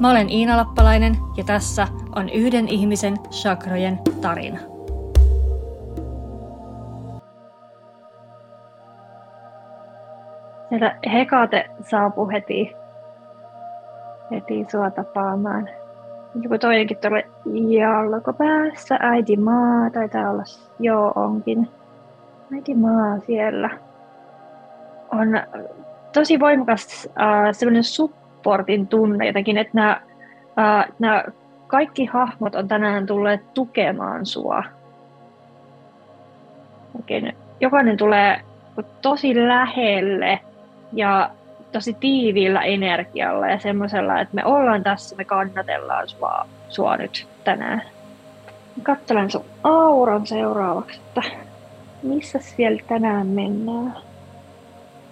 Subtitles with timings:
[0.00, 1.86] Mä olen Iina Lappalainen ja tässä
[2.16, 4.58] on yhden ihmisen chakrojen tarina.
[10.68, 12.72] Sieltä Hekate saapui heti,
[14.30, 15.68] heti sua tapaamaan.
[16.42, 17.22] Joku toinenkin tuolla
[17.68, 18.96] jalkopäässä.
[19.00, 20.42] Äiti maa taitaa olla.
[20.80, 21.68] Joo, onkin.
[22.54, 23.70] Äiti maa siellä.
[25.12, 25.28] On
[26.12, 27.84] tosi voimakas äh, sellainen
[28.38, 30.00] supportin tunne jotenkin, että nämä,
[30.58, 31.24] äh, nämä
[31.66, 34.64] kaikki hahmot on tänään tulleet tukemaan sua.
[36.96, 38.40] Oikein, jokainen tulee
[39.02, 40.40] tosi lähelle
[40.92, 41.30] ja
[41.72, 47.82] tosi tiiviillä energialla ja semmoisella, että me ollaan tässä, me kannatellaan sua, sua nyt tänään.
[48.82, 51.22] Katselen sun auran seuraavaksi, että
[52.02, 53.94] missä siellä tänään mennään.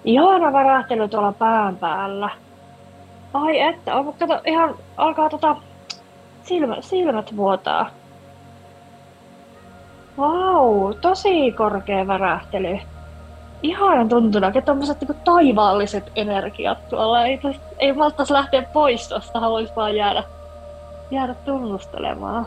[0.04, 2.30] Ihana värähtely tuolla pään päällä.
[3.42, 5.56] Ai että, kato, ihan alkaa tota
[6.42, 7.90] silmä, silmät vuotaa.
[10.18, 12.78] Vau, wow, tosi korkea värähtely
[13.62, 17.24] ihanan tuntuna, että tommoset niinku taivaalliset energiat tuolla.
[17.24, 17.40] Ei,
[17.78, 20.22] ei malttaisi lähteä pois tuosta, haluaisi vaan jäädä,
[21.10, 22.46] jäädä tunnustelemaan.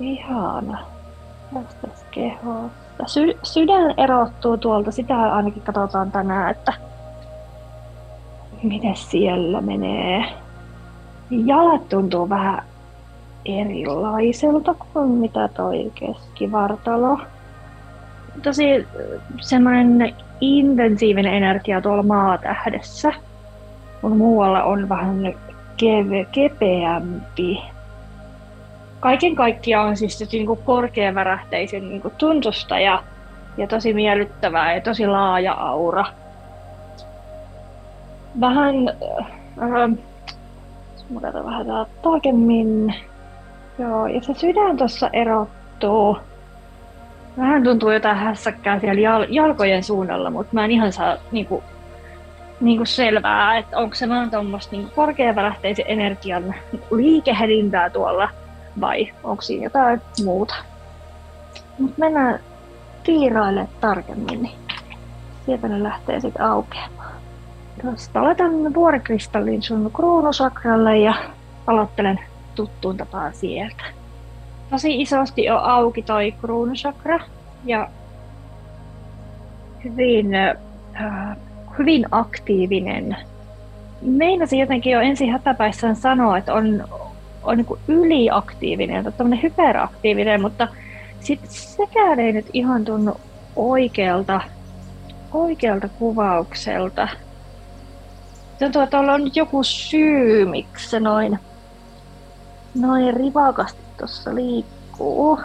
[0.00, 0.78] Ihana.
[1.54, 3.06] Tästä kehosta.
[3.06, 6.72] Sy- sydän erottuu tuolta, sitä ainakin katsotaan tänään, että
[8.62, 10.24] miten siellä menee.
[11.30, 12.62] Jalat tuntuu vähän
[13.44, 17.20] erilaiselta kuin mitä toi keskivartalo.
[18.42, 18.86] Tosi
[19.40, 23.12] semmoinen intensiivinen energia tuolla maatähdessä,
[24.00, 25.34] kun muualla on vähän
[25.76, 27.62] keve, kepeämpi.
[29.00, 33.02] Kaiken kaikkiaan on siis niin kuin korkeavärähteisen niin tuntusta ja,
[33.56, 36.04] ja tosi miellyttävää ja tosi laaja aura.
[38.40, 39.26] Vähän, äh,
[41.44, 42.94] vähän tarkemmin.
[43.78, 46.18] Joo, ja se sydän tuossa erottuu
[47.38, 51.62] Vähän tuntuu jotain hässäkkää siellä jal- jalkojen suunnalla, mutta mä en ihan saa niinku,
[52.60, 56.54] niinku selvää, että onko se vaan tuommoista niinku korkeavälähteisen energian
[56.90, 58.28] liikehädintää tuolla
[58.80, 60.54] vai onko siinä jotain muuta.
[61.78, 62.40] Mutta mennään
[63.02, 64.58] tiiraille tarkemmin, niin
[65.46, 67.12] sieltä ne lähtee sitten aukeamaan.
[67.82, 71.14] Tuosta laitan vuorikristallin sun kruunusakralle ja
[71.66, 72.20] aloittelen
[72.54, 73.84] tuttuun tapaan sieltä
[74.70, 77.20] tosi isosti on auki toi kruunusakra
[77.64, 77.88] ja
[79.84, 81.36] hyvin, äh,
[81.78, 83.16] hyvin aktiivinen.
[84.02, 86.84] Meinasin jotenkin jo ensin hätäpäissään sanoa, että on,
[87.42, 90.68] on niin yliaktiivinen tai tämmöinen hyperaktiivinen, mutta
[91.20, 93.20] sit sekään ei nyt ihan tunnu
[93.56, 94.40] oikealta,
[95.32, 97.08] oikealta kuvaukselta.
[98.60, 101.38] Tuntuu, että on nyt joku syy, miksi se noin,
[102.74, 105.40] noin rivakasti tuossa liikkuu.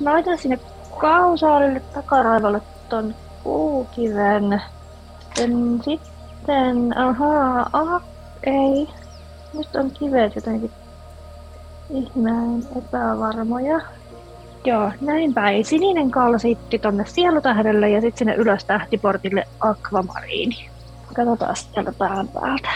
[0.00, 0.58] Mä laitan sinne
[0.98, 3.14] kausaalille takaraivalle ton
[3.44, 4.62] puukiven.
[5.24, 8.00] Sitten, sitten ahaa, aha,
[8.42, 8.88] ei.
[9.54, 10.70] Nyt on kivet jotenkin
[11.90, 13.80] ihmeen epävarmoja.
[14.64, 15.64] Joo, näin päin.
[15.64, 20.70] Sininen kalsitti tonne sielutähdelle ja sitten sinne ylös tähtiportille akvamariini.
[21.14, 22.68] Katsotaan sieltä pään päältä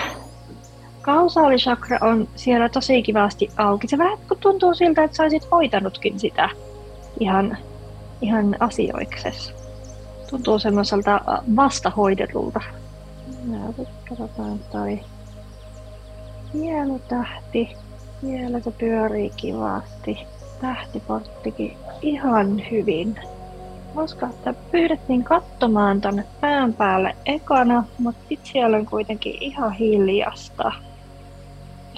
[1.03, 3.89] kausaalisakra on siellä tosi kivasti auki.
[3.89, 6.49] Se vähän tuntuu siltä, että saisit hoitanutkin sitä
[7.21, 7.59] ihan,
[8.21, 9.53] ihan asioiksessa.
[10.31, 11.21] Tuntuu semmoiselta
[11.57, 12.61] vastahoidetulta.
[13.53, 15.01] Ja katsotaan toi
[16.55, 17.77] hieno tähti.
[18.21, 20.19] Siellä se pyörii kivasti.
[20.63, 23.21] Tähtiporttikin ihan hyvin.
[23.95, 30.73] Koska että pyydettiin katsomaan tonne pään päälle ekana, mutta sitten siellä on kuitenkin ihan hiljasta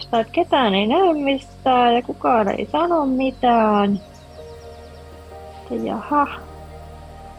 [0.04, 4.00] sitä, että ketään ei näy mistään ja kukaan ei sano mitään.
[5.70, 6.26] Ja jaha,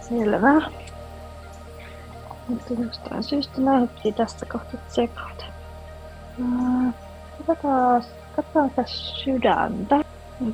[0.02, 0.62] selvä.
[2.48, 5.46] Mutta jostain syystä näytti tästä kohta tsekata.
[7.38, 8.04] Katsotaan,
[8.36, 9.96] katsotaan tässä sydäntä.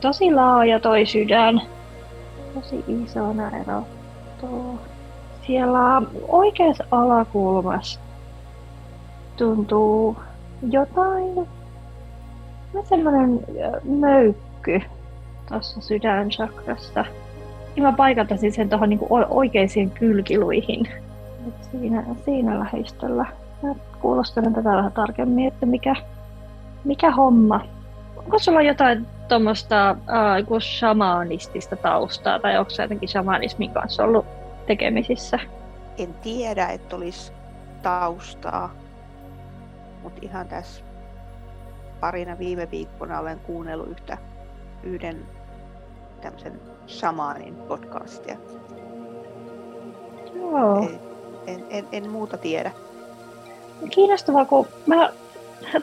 [0.01, 1.61] Tosi laaja toi sydän.
[2.53, 4.79] Tosi isona erottuu.
[5.47, 7.99] Siellä oikeassa alakulmassa
[9.37, 10.17] tuntuu
[10.69, 11.47] jotain
[12.75, 13.39] on semmoinen
[13.83, 14.81] möykky
[15.49, 17.05] tuossa sydänchakrassa.
[17.75, 20.87] Ja mä paikatasin sen tuohon niinku oikeisiin kylkiluihin.
[21.47, 23.25] Et siinä, siinä lähistöllä.
[23.63, 25.95] Mä kuulostelen tätä vähän tarkemmin, että mikä,
[26.83, 27.61] mikä homma.
[28.23, 34.25] Onko sulla jotain tuommoista äh, shamanistista taustaa, tai onko se jotenkin shamanismin kanssa ollut
[34.67, 35.39] tekemisissä?
[35.97, 37.31] En tiedä, että olisi
[37.81, 38.73] taustaa,
[40.03, 40.83] mutta ihan tässä
[41.99, 44.17] parina viime viikkona olen kuunnellut yhtä,
[44.83, 45.25] yhden
[46.21, 48.37] tämmöisen shamanin podcastia.
[50.35, 50.89] Joo.
[51.47, 52.71] En, en, en muuta tiedä.
[53.89, 55.09] Kiinnostavaa, kun mä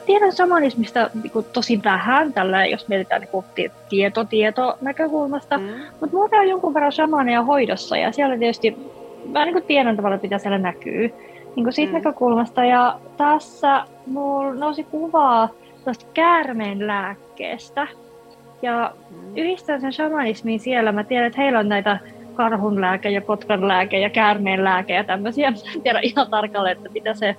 [0.05, 5.67] tiedän shamanismista niin tosi vähän, tällä, jos mietitään niin tieto, tieto näkökulmasta, mm.
[5.99, 8.77] mutta mulla on jonkun verran shamaneja hoidossa ja siellä tietysti
[9.31, 11.13] mä niin tiedän tavallaan, mitä siellä näkyy
[11.55, 11.97] niin kuin siitä mm.
[11.97, 12.65] näkökulmasta.
[12.65, 15.49] Ja tässä mulla nousi kuvaa
[15.83, 17.87] tuosta käärmeen lääkkeestä.
[18.61, 19.37] Ja mm.
[19.37, 20.91] yhdistän sen shamanismiin siellä.
[20.91, 21.99] Mä tiedän, että heillä on näitä
[22.33, 25.51] karhun lääke ja kotkan lääke ja käärmeen lääke ja tämmöisiä.
[25.51, 27.35] Mä en tiedä ihan tarkalleen, että mitä se,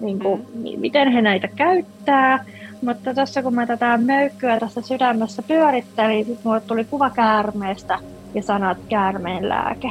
[0.00, 0.80] niin kuin, mm.
[0.80, 2.44] miten he näitä käyttää.
[2.82, 7.98] Mutta tuossa kun mä tätä möykkyä tässä sydämessä pyörittelin, sitten mulle tuli kuva käärmeestä
[8.34, 9.90] ja sanat käärmeen lääke.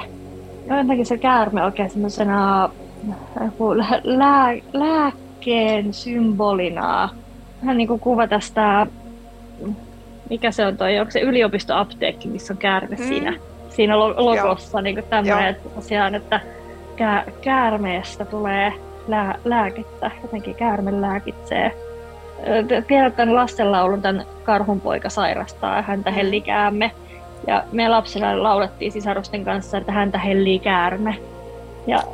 [0.70, 2.70] Jotenkin se käärme oikein semmoisena
[4.04, 7.10] lää, lääkkeen symbolina.
[7.62, 8.88] Vähän niin kuin kuva tästä,
[10.30, 13.04] mikä se on toi, onko se yliopistoapteekki, missä on käärme mm.
[13.04, 13.34] siinä,
[13.70, 16.40] siinä logossa, niin kuin tämmöinen, että tosiaan, että
[17.42, 18.74] käärmeestä tulee
[19.08, 21.72] lää, lääkettä, jotenkin käärme lääkitsee.
[22.88, 26.16] Tiedät tämän lastenlaulun, tämän karhunpoika sairastaa, häntä mm.
[26.16, 26.92] helli käärme.
[27.48, 31.18] Ja me lapsena laulettiin sisarusten kanssa, että häntä hellii käärme.
[31.88, 32.04] Ja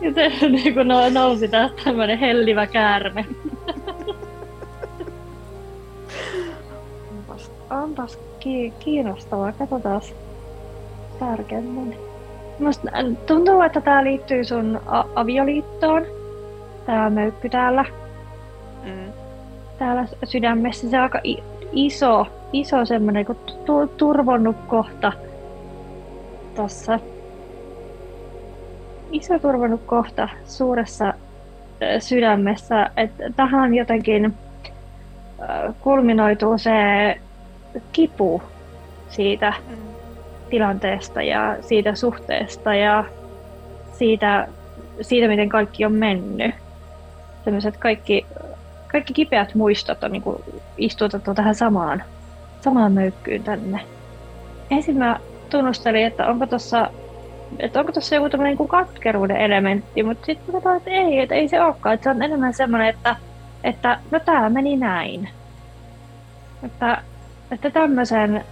[0.00, 3.26] ja se niin kun nousi tästä tämmönen hellivä käärme.
[7.10, 9.52] onpas, onpas ki- kiinnostavaa.
[9.52, 10.02] Katsotaan
[11.18, 12.11] tarkemmin.
[12.62, 12.90] Musta
[13.26, 16.02] tuntuu, että tää liittyy sun a- avioliittoon.
[16.86, 17.84] Tää möykky täällä.
[18.84, 19.12] Mm.
[19.78, 21.20] Täällä sydämessä se on aika
[21.72, 23.38] iso, iso semmonen kuin
[23.96, 25.12] turvonnut kohta
[26.54, 26.98] tossa
[29.12, 31.14] iso turvannut kohta suuressa
[31.98, 34.34] sydämessä, että tähän jotenkin
[35.80, 36.72] kulminoituu se
[37.92, 38.42] kipu
[39.08, 39.91] siitä mm.
[40.52, 43.04] Tilanteesta ja siitä suhteesta ja
[43.92, 44.48] siitä,
[45.00, 46.54] siitä miten kaikki on mennyt.
[47.44, 48.26] Sellaiset kaikki,
[48.92, 50.36] kaikki kipeät muistot on niin kuin
[50.78, 52.02] istutettu tähän samaan,
[52.60, 53.80] samaan möykkyyn tänne.
[54.70, 55.20] Ensin mä
[55.50, 56.90] tunnustelin, että onko tuossa
[57.58, 61.48] että onko tässä joku tämmöinen niin katkeruuden elementti, mutta sitten katsotaan, että ei, että ei
[61.48, 61.94] se olekaan.
[61.94, 63.16] Että se on enemmän semmoinen, että,
[63.64, 65.28] että no tämä meni näin.
[66.64, 67.02] Että,
[67.50, 68.44] että tämmöisen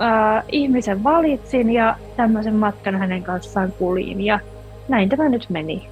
[0.00, 4.40] äh, ihmisen valitsin ja tämmöisen matkan hänen kanssaan kuljin ja
[4.88, 5.88] näin tämä nyt meni.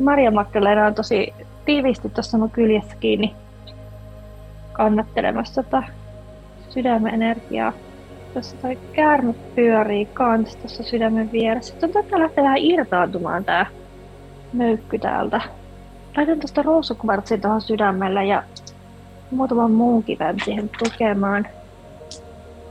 [0.00, 1.34] Maria Makkeleena on tosi
[1.64, 3.36] tiivisti tuossa mun kyljessä kiinni
[4.72, 5.82] kannattelemassa tota
[6.68, 7.72] sydämen energiaa.
[8.32, 11.74] Tuossa toi käärme pyörii kans tuossa sydämen vieressä.
[11.74, 13.66] Tuntuu, että lähtee vähän irtaantumaan tää
[14.52, 15.40] möykky täältä.
[16.16, 18.42] Laitan tuosta roosukvartsin tuohon sydämellä ja
[19.30, 21.46] muutaman muun kiven siihen tukemaan.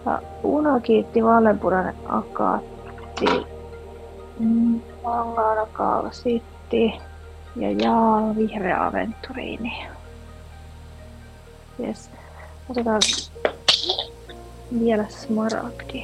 [0.05, 3.25] Ja unokiitti vaaleanpunainen akaatti.
[4.39, 4.81] Mm,
[5.73, 6.93] kalsitti.
[7.55, 9.87] Ja jaa, vihreä aventuriini.
[11.79, 12.09] Yes.
[12.69, 13.01] Otetaan
[14.79, 16.03] vielä smaragdi.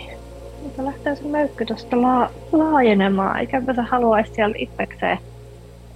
[0.64, 5.18] Mutta lähtee se möykky tuosta la- laajenemaan, eikäpä se haluaisi siellä itsekseen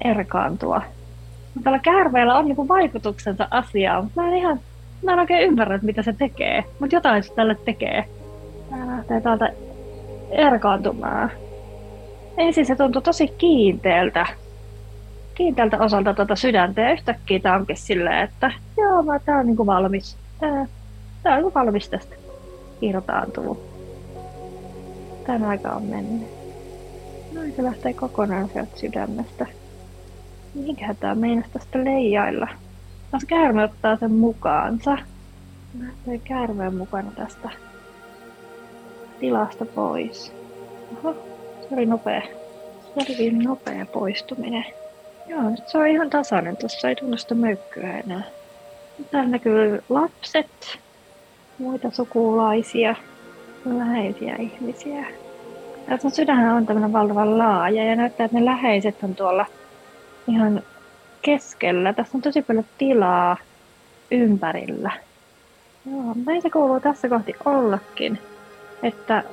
[0.04, 0.82] erkaantua.
[1.64, 4.60] Tällä käärmeellä on niinku vaikutuksensa asiaan, mutta mä en ihan
[5.04, 6.64] mä en oikein ymmärrä, mitä se tekee.
[6.80, 8.06] Mutta jotain se tälle tekee.
[8.70, 9.54] Tää lähtee täältä
[10.32, 11.32] erkaantumaan.
[12.38, 14.26] Ensin se tuntui tosi kiinteältä.
[15.36, 19.66] Kiinteältä osalta tuota sydäntä ja yhtäkkiä tää onkin silleen, että joo, mä, tää on niinku
[19.66, 20.18] valmis.
[20.40, 20.66] Tää,
[21.24, 22.16] tää on niinku valmis tästä
[22.82, 23.76] irtaantuu.
[25.26, 26.28] Tän aika on mennyt.
[27.34, 29.46] Noin se lähtee kokonaan sieltä sydämestä.
[30.56, 32.48] Mikä tää meinas tästä leijailla?
[33.16, 34.98] Taas käärme ottaa sen mukaansa.
[35.80, 37.50] Lähtee käärmeen mukana tästä
[39.20, 40.34] tilasta pois.
[40.92, 41.14] Oho,
[41.62, 42.22] se oli nopea.
[42.96, 44.66] Se oli nopea poistuminen.
[45.28, 46.58] Joo, nyt se on ihan tasainen.
[46.58, 48.24] Tuossa ei tunnu sitä möykkyä enää.
[49.12, 50.80] Täällä näkyy lapset,
[51.60, 52.96] muita sukulaisia,
[53.66, 55.06] läheisiä ihmisiä.
[55.86, 59.46] Tämä sydänhän on tämmöinen valtavan laaja ja näyttää, että ne läheiset on tuolla
[60.28, 60.62] ihan
[61.26, 61.94] keskellä.
[61.94, 63.38] Tässä on tosi paljon tilaa
[64.12, 64.92] ympärillä.
[65.92, 68.20] Joo, näin se kuuluu tässä kohti ollakin,
[68.84, 69.24] että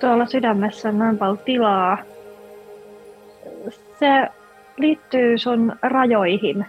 [0.00, 1.98] tuolla sydämessä on näin paljon tilaa.
[4.00, 4.28] Se
[4.76, 6.66] liittyy sun rajoihin,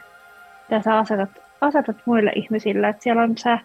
[0.70, 1.30] mitä sä asetat,
[1.62, 2.90] asetat muille ihmisille.
[2.90, 3.60] Että siellä on se,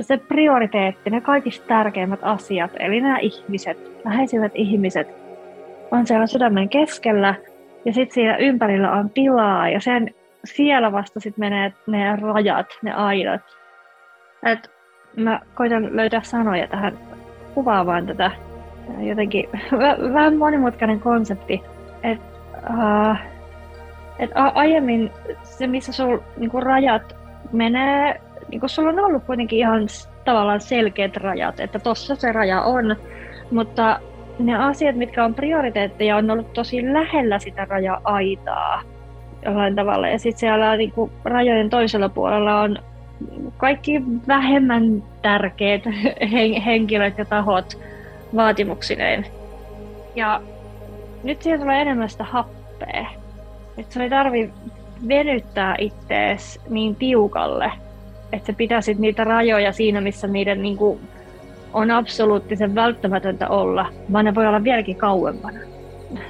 [0.00, 5.08] se prioriteetti, ne kaikista tärkeimmät asiat, eli nämä ihmiset, läheisivät ihmiset,
[5.90, 7.34] on siellä sydämen keskellä
[7.84, 12.92] ja sitten siinä ympärillä on tilaa ja sen siellä vasta sitten menee ne rajat, ne
[12.92, 13.40] aidat.
[14.42, 14.70] Et
[15.16, 16.98] mä koitan löytää sanoja tähän
[17.54, 18.30] kuvaamaan tätä
[18.98, 19.48] jotenkin
[20.12, 21.62] vähän monimutkainen konsepti.
[22.02, 22.24] Että
[22.70, 23.16] uh,
[24.18, 25.10] et aiemmin
[25.42, 27.16] se, missä sul niinku, rajat
[27.52, 28.20] menee,
[28.50, 29.82] niinku, sulla on ollut kuitenkin ihan
[30.24, 32.96] tavallaan selkeät rajat, että tossa se raja on,
[33.50, 34.00] mutta
[34.46, 38.82] ne asiat, mitkä on prioriteetteja, on ollut tosi lähellä sitä raja-aitaa
[39.44, 40.08] jollain tavalla.
[40.08, 42.78] Ja sitten siellä niin kuin, rajojen toisella puolella on
[43.56, 45.82] kaikki vähemmän tärkeät
[46.66, 47.78] henkilöt ja tahot
[48.36, 49.26] vaatimuksineen.
[50.14, 50.40] Ja
[51.24, 53.06] nyt siellä tulee enemmän sitä happea.
[53.78, 54.50] Että se ei tarvi
[55.08, 57.72] venyttää ittees niin tiukalle,
[58.32, 61.00] että se pitäisit niitä rajoja siinä, missä niiden niin kuin,
[61.72, 65.58] on absoluuttisen välttämätöntä olla, vaan ne voi olla vieläkin kauempana.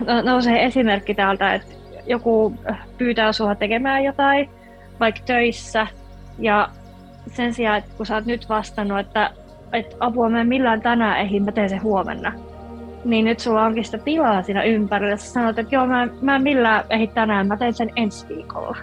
[0.06, 1.74] No, nousee esimerkki täältä, että
[2.06, 2.54] joku
[2.98, 4.50] pyytää sinua tekemään jotain,
[5.00, 5.86] vaikka töissä,
[6.38, 6.68] ja
[7.32, 9.30] sen sijaan, että kun sä oot nyt vastannut, että,
[9.72, 12.32] että apua mä en millään tänään ehdi, mä teen sen huomenna,
[13.04, 15.16] niin nyt sulla onkin sitä tilaa siinä ympärillä.
[15.16, 18.76] Sä sanot, että joo, mä, mä en millään ehdi tänään, mä teen sen ensi viikolla.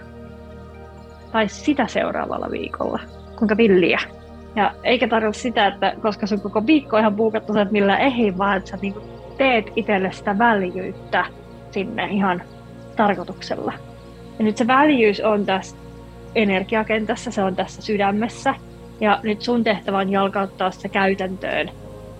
[1.32, 3.00] Tai sitä seuraavalla viikolla.
[3.38, 4.00] Kuinka villiä.
[4.58, 8.38] Ja eikä tarvitse sitä, että koska sun koko viikko on ihan puukattu, että millään ehdi,
[8.38, 9.02] vaan että sä niinku
[9.36, 11.24] teet itselle sitä väljyyttä
[11.70, 12.42] sinne ihan
[12.96, 13.72] tarkoituksella.
[14.38, 15.76] Ja nyt se väljyys on tässä
[16.34, 18.54] energiakentässä, se on tässä sydämessä.
[19.00, 21.70] Ja nyt sun tehtävä on jalkauttaa se käytäntöön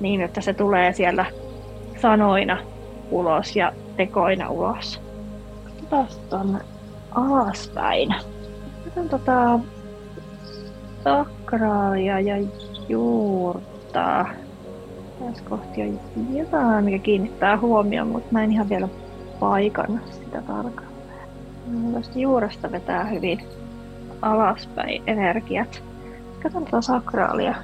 [0.00, 1.26] niin, että se tulee siellä
[2.02, 2.58] sanoina
[3.10, 5.00] ulos ja tekoina ulos.
[5.90, 6.58] Katsotaan tuonne
[7.10, 8.14] alaspäin.
[8.86, 9.58] Otan tota
[11.50, 12.36] sakraalia ja
[12.88, 14.26] juurta.
[15.18, 16.00] Tässä kohti on
[16.36, 18.88] jotain, mikä kiinnittää huomioon, mutta mä en ihan vielä
[19.40, 21.94] paikan sitä tarkalleen.
[21.94, 23.40] Tästä juuresta vetää hyvin
[24.22, 25.82] alaspäin energiat.
[26.42, 27.54] Katsotaan sakraalia.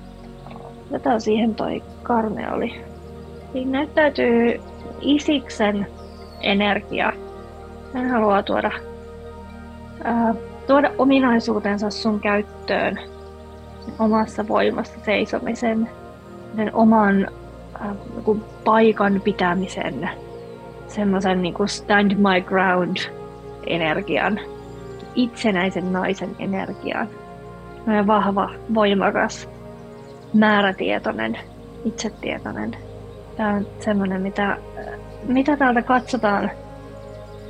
[0.93, 2.85] Vetää siihen toi karneoli.
[3.53, 4.61] Siinä näyttäytyy
[5.00, 5.87] Isiksen
[6.41, 7.12] energia.
[7.95, 8.71] Hän haluaa tuoda,
[10.05, 10.35] ää,
[10.67, 13.13] tuoda ominaisuutensa sun käyttöön
[13.99, 15.91] omassa voimassa seisomisen,
[16.57, 17.29] sen oman
[17.81, 17.95] ää,
[18.64, 20.11] paikan pitämisen,
[20.88, 22.97] semmoisen niin stand my ground
[23.67, 24.41] energian,
[25.14, 27.09] itsenäisen naisen energian.
[28.07, 29.49] Vahva, voimakas,
[30.35, 31.38] määrätietoinen,
[31.85, 32.76] itsetietoinen
[33.37, 34.57] Tämä on semmoinen, mitä,
[35.26, 36.50] mitä täältä katsotaan,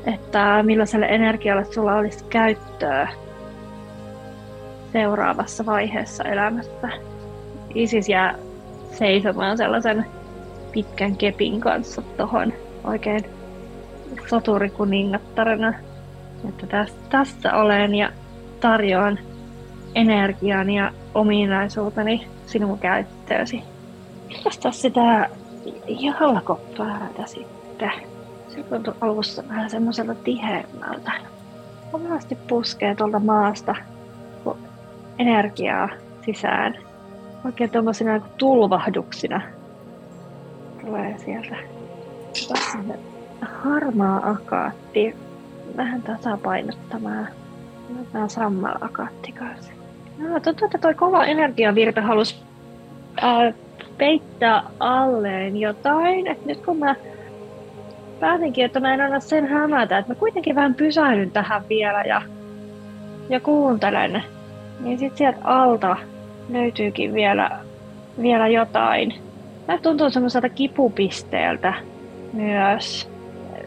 [0.06, 3.08] että millaiselle energialle sulla olisi käyttöä
[4.94, 6.88] seuraavassa vaiheessa elämässä.
[7.74, 8.34] Isis jää
[8.92, 10.06] seisomaan sellaisen
[10.72, 12.52] pitkän kepin kanssa tuohon
[12.84, 13.24] oikein
[14.26, 15.74] soturikuningattarena.
[16.48, 18.10] Että tässä, tässä olen ja
[18.60, 19.18] tarjoan
[19.94, 23.62] energian ja ominaisuuteni sinun käyttöösi.
[24.44, 25.28] Tästä sitä
[25.86, 27.92] jalkopäältä sitten.
[28.48, 31.12] Se tuntui alussa vähän semmoiselta tiheämmältä.
[31.92, 33.74] Kovasti puskee tuolta maasta
[35.18, 35.88] energiaa
[36.24, 36.74] sisään.
[37.44, 39.40] Oikein tuommoisina tulvahduksina
[40.80, 41.56] tulee sieltä.
[43.40, 45.16] Harmaa akaatti.
[45.76, 47.28] Vähän tasapainottamaan.
[48.00, 49.72] Otetaan sammal akaatti kanssa.
[50.18, 52.36] No, tuntuu, että toi kova energiavirta halusi
[53.22, 53.54] äh,
[53.98, 56.26] peittää alleen jotain.
[56.26, 56.94] Et nyt kun mä
[58.20, 62.22] päätinkin, että mä en anna sen hämätä, että mä kuitenkin vähän pysähdyn tähän vielä ja,
[63.28, 64.22] ja kuuntelen,
[64.80, 65.96] niin sitten sieltä alta
[66.48, 67.50] löytyykin vielä,
[68.22, 69.14] vielä jotain.
[69.68, 71.74] Mä tuntuu semmoiselta kipupisteeltä
[72.32, 73.10] myös.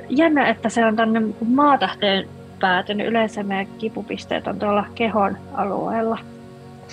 [0.10, 2.28] Jännä, että se on tänne maatähteen
[2.60, 3.08] päätynyt.
[3.08, 6.18] Yleensä meidän kipupisteet on tuolla kehon alueella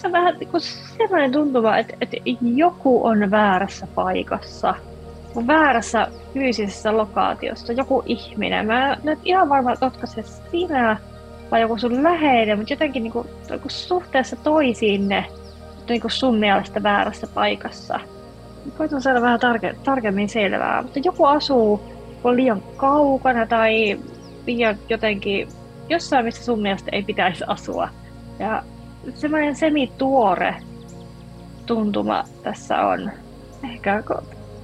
[0.04, 0.50] on vähän niin
[0.98, 2.16] sellainen tuntuma, että, että
[2.54, 4.74] joku on väärässä paikassa.
[5.46, 8.66] Väärässä fyysisessä lokaatiossa, joku ihminen.
[8.66, 10.96] Mä en ihan varma, että se sinä
[11.50, 13.28] vai joku sun läheinen, mutta jotenkin niin kuin,
[13.68, 15.24] suhteessa toisiinne
[15.88, 18.00] niin kuin sun mielestä väärässä paikassa.
[18.78, 21.80] Koitan saada vähän tarke- tarkemmin selvää, mutta joku asuu
[22.24, 24.00] on liian kaukana tai
[24.46, 25.48] liian jotenkin
[25.88, 27.88] jossain, missä sun mielestä ei pitäisi asua.
[28.38, 28.62] Ja
[29.14, 30.56] semmoinen semituore
[31.66, 33.10] tuntuma tässä on.
[33.72, 34.02] Ehkä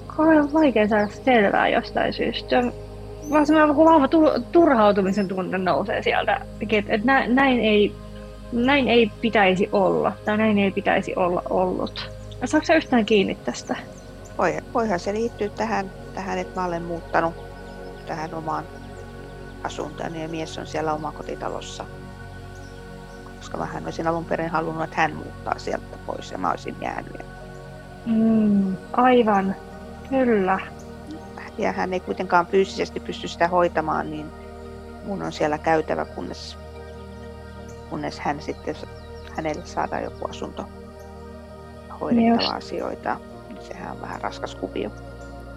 [0.07, 2.63] kauhean vaikea saada selvää jostain syystä.
[3.31, 4.09] Vaan semmoinen vahva
[4.53, 6.41] turhautumisen tunne nousee sieltä.
[6.89, 7.95] Että näin ei,
[8.53, 12.11] näin ei pitäisi olla, tai näin ei pitäisi olla ollut.
[12.45, 13.77] Saatko sä yhtään kiinni tästä?
[14.39, 17.35] Voi, voihan se liittyä tähän, tähän, että mä olen muuttanut
[18.07, 18.65] tähän omaan
[19.65, 21.85] asuntoon ja mies on siellä omakotitalossa.
[23.37, 26.77] Koska mä hän olisin alun perin halunnut, että hän muuttaa sieltä pois ja mä olisin
[26.81, 27.21] jäänyt.
[28.07, 29.57] Mm, aivan,
[30.11, 30.61] kyllä.
[31.61, 34.27] Ja hän ei kuitenkaan fyysisesti pysty sitä hoitamaan, niin
[35.05, 36.59] mun on siellä käytävä, kunnes,
[37.91, 38.77] kunnes hän sitten,
[39.37, 40.69] hänelle saadaan joku asunto
[42.01, 43.17] hoidettava asioita.
[43.61, 44.91] Sehän on vähän raskas kuvio.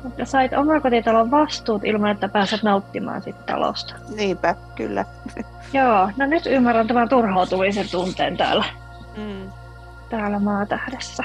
[0.03, 3.95] Mutta sait omakotitalon vastuut ilman, että pääset nauttimaan siitä talosta.
[4.15, 5.05] Niinpä, kyllä.
[5.73, 8.65] Joo, no nyt ymmärrän tämän turhautumisen tunteen täällä,
[9.17, 9.51] mm.
[10.09, 11.23] täällä maatähdessä.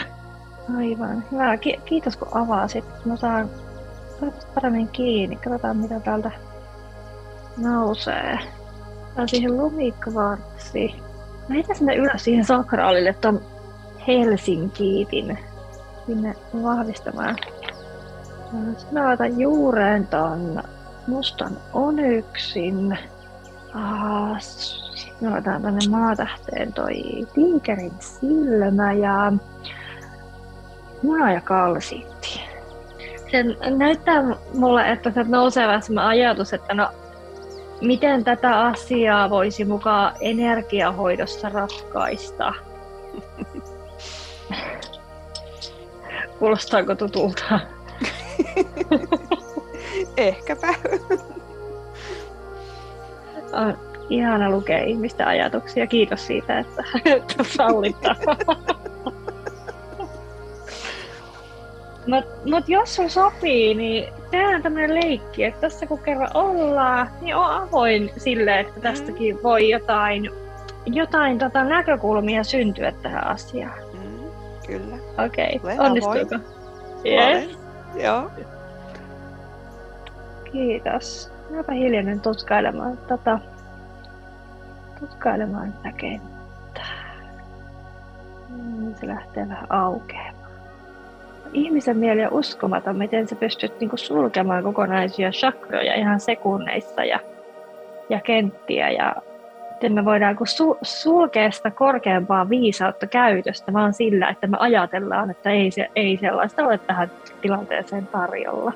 [0.76, 1.24] Aivan.
[1.32, 1.56] Hyvä.
[1.56, 2.84] Ki- kiitos kun avasit.
[3.04, 3.50] Mä saan
[4.54, 5.36] paremmin kiinni.
[5.36, 6.30] Katsotaan mitä täältä
[7.56, 8.38] nousee.
[9.14, 10.94] Tää siihen lumikvartsi.
[11.48, 13.40] Mä heitän sinne ylös siihen sakraalille ton
[14.06, 15.38] Helsinkiitin
[16.06, 17.36] sinne vahvistamaan.
[18.76, 20.62] Sitten mä laitan juureen ton
[21.06, 22.98] mustan onyksin.
[24.38, 29.32] Sitten me laitan tänne maatähteen toi tiikerin silmä ja
[31.02, 32.40] muna ja kalsiitti.
[33.30, 33.44] Se
[33.76, 34.22] näyttää
[34.54, 36.88] mulle, että se nousee vähän ajatus, että no
[37.80, 42.54] miten tätä asiaa voisi mukaan energiahoidossa ratkaista.
[46.38, 47.60] Kuulostaako tutulta?
[50.16, 50.74] Ehkäpä.
[53.52, 53.78] On
[54.10, 55.86] ihana lukea ihmisten ajatuksia.
[55.86, 58.16] Kiitos siitä, että, että sallittaa.
[62.08, 67.36] Mutta mut jos sun sopii, niin tehdään tämmöinen leikki, että tässä kun kerran ollaan, niin
[67.36, 69.42] on avoin sille, että tästäkin mm.
[69.42, 70.30] voi jotain,
[70.86, 73.78] jotain tota näkökulmia syntyä tähän asiaan.
[73.92, 74.30] Mm,
[74.66, 74.96] kyllä.
[75.26, 75.76] Okei, okay.
[75.78, 76.44] onnistuuko?
[77.06, 77.58] Yes.
[77.94, 78.30] Joo.
[80.52, 81.32] Kiitos.
[81.50, 83.38] Mäpä hiljainen tutkailemaan tota,
[85.00, 87.14] tutkailemaan tätä kenttää.
[88.48, 90.37] Mm, se lähtee vähän aukeamaan.
[91.52, 97.20] Ihmisen mieli on uskomaton, miten sä pystyt niinku sulkemaan kokonaisia chakroja ihan sekunneissa ja,
[98.08, 99.16] ja kenttiä ja
[99.78, 105.50] miten me voidaan su- sulkea sitä korkeampaa viisautta käytöstä vaan sillä, että me ajatellaan, että
[105.50, 108.72] ei, se, ei sellaista ole tähän tilanteeseen tarjolla.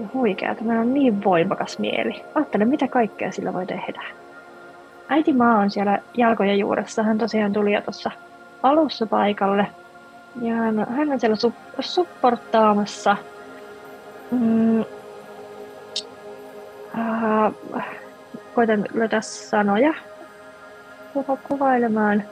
[0.00, 2.24] Ja huikeaa, meillä on niin voimakas mieli.
[2.34, 4.02] Ajattele, mitä kaikkea sillä voi tehdä.
[5.08, 7.02] Äiti Maa on siellä jalkojen juuressa.
[7.02, 8.10] Hän tosiaan tuli jo tuossa
[8.62, 9.66] alussa paikalle.
[10.40, 13.16] Ja hän, hän on siellä su- supportaamassa.
[14.30, 14.86] Mm, uh,
[18.54, 19.94] koitan löytää sanoja
[21.48, 22.22] kuvailemaan.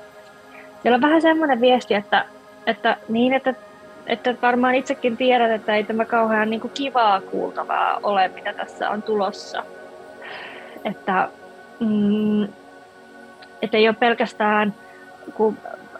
[0.82, 2.24] Siellä on vähän semmoinen viesti, että,
[2.66, 3.54] että niin, että,
[4.06, 8.90] että varmaan itsekin tiedät, että ei tämä kauhean niin kuin kivaa kuultavaa ole, mitä tässä
[8.90, 9.62] on tulossa.
[10.84, 11.28] Että,
[11.80, 12.42] mm,
[13.62, 14.74] että ei ole pelkästään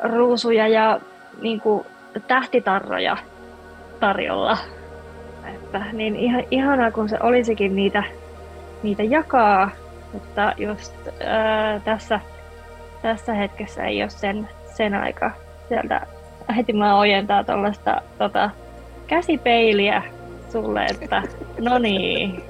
[0.03, 1.01] ruusuja ja
[1.40, 1.87] niin kuin
[2.29, 3.16] tähtitarroja
[4.01, 4.59] tarjolla.
[5.55, 8.05] Että niin ihan, ihanaa, kun se olisikin niitä,
[8.83, 9.71] niitä jakaa,
[10.12, 12.21] mutta just ää, tässä,
[13.03, 15.31] tässä hetkessä ei ole sen, sen aika.
[15.68, 16.07] Sieltä
[16.73, 18.51] mä ojentaa tuollaista tota,
[19.07, 20.03] käsipeiliä
[20.53, 21.23] sulle, että
[21.61, 22.42] no niin,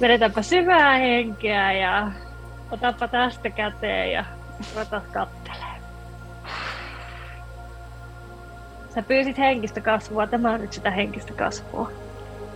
[0.00, 2.10] vedetäänpä syvää henkeä ja
[2.70, 4.24] otapa tästä käteen ja
[4.74, 5.37] ruveta kattelee.
[8.98, 11.90] Sä pyysit henkistä kasvua, tämä on nyt sitä henkistä kasvua.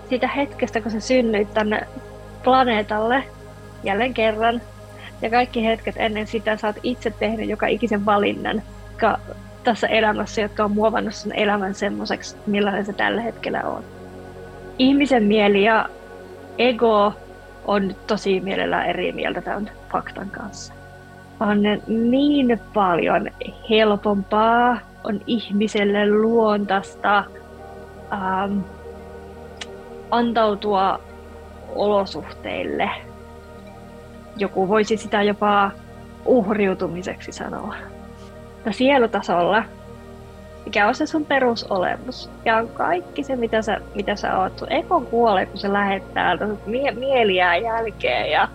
[0.08, 1.86] Siitä hetkestä, kun sä synnyit tänne
[2.44, 3.24] planeetalle
[3.84, 4.60] jälleen kerran.
[5.22, 8.62] Ja kaikki hetket ennen sitä sä oot itse tehnyt joka ikisen valinnan
[9.02, 9.18] jotka,
[9.64, 13.84] tässä elämässä, jotka on muovannut sun elämän semmoiseksi, millainen se tällä hetkellä on.
[14.78, 15.88] Ihmisen mieli ja
[16.58, 17.12] ego
[17.64, 20.74] on nyt tosi mielellään eri mieltä tämän faktan kanssa.
[21.40, 23.30] On niin paljon
[23.70, 27.24] helpompaa, on ihmiselle luontaista
[28.12, 28.58] ähm,
[30.10, 31.00] antautua
[31.74, 32.90] olosuhteille.
[34.36, 35.70] Joku voisi sitä jopa
[36.24, 37.74] uhriutumiseksi sanoa.
[38.64, 39.64] Ja sielutasolla,
[40.64, 44.58] mikä on se sun perusolemus, ja on kaikki se, mitä sä, mitä sä oot.
[44.58, 48.48] Sun eko kuolee, kun sä lähet täältä, mie- mieli jää jälkeen, ja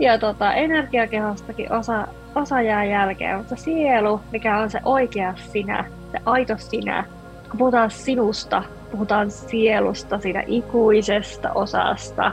[0.00, 6.18] ja tota, energiakehostakin osa, osa jää jälkeen, mutta sielu, mikä on se oikea sinä, se
[6.26, 7.04] aito sinä,
[7.50, 12.32] kun puhutaan sinusta, puhutaan sielusta, siitä ikuisesta osasta,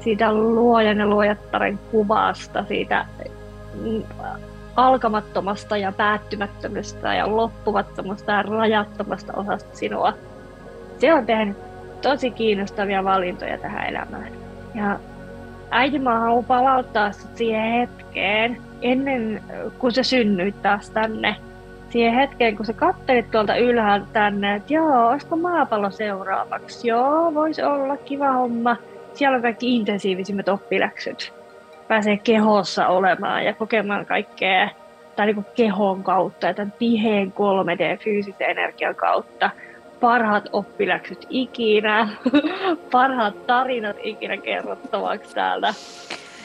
[0.00, 3.06] siitä luojan ja luojattaren kuvasta, siitä
[3.84, 4.02] mm,
[4.76, 10.12] alkamattomasta ja päättymättömästä ja loppumattomasta ja rajattomasta osasta sinua.
[10.98, 11.56] Se on tehnyt
[12.02, 14.32] tosi kiinnostavia valintoja tähän elämään.
[14.74, 14.98] Ja
[15.70, 19.42] äiti mä haluan palauttaa sut siihen hetkeen, ennen
[19.78, 21.36] kuin sä synnyit taas tänne.
[21.90, 26.88] Siihen hetkeen, kun sä kattelit tuolta ylhäältä tänne, että joo, olisiko maapallo seuraavaksi?
[26.88, 28.76] Joo, voisi olla kiva homma.
[29.14, 31.32] Siellä on kaikki intensiivisimmät oppiläksyt.
[31.88, 34.68] Pääsee kehossa olemaan ja kokemaan kaikkea
[35.16, 39.50] tai niin kehon kautta ja tämän tiheen 3D-fyysisen energian kautta
[40.00, 42.08] parhaat oppiläksyt ikinä,
[42.92, 45.74] parhaat tarinat ikinä kerrottavaksi täällä,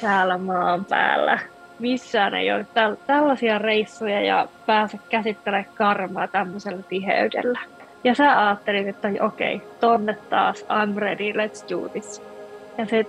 [0.01, 1.39] täällä maan päällä.
[1.79, 7.59] Missään ei ole täl- tällaisia reissuja ja pääse käsittelemään karmaa tämmöisellä tiheydellä.
[8.03, 12.21] Ja sä ajattelit, että okei, okay, tonne taas, I'm ready, let's do this.
[12.77, 13.05] Ja se